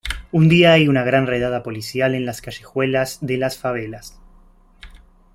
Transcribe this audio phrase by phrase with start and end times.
[0.31, 4.19] Un día hay una gran redada policial en las callejuelas de las favelas.